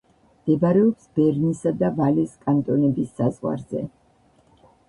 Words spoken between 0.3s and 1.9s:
მდებარეობს ბერნისა